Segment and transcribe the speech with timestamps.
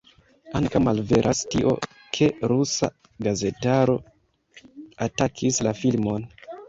[0.59, 1.73] Ankaŭ malveras tio,
[2.17, 2.89] ke rusa
[3.27, 3.99] gazetaro
[5.09, 6.27] atakis la filmon.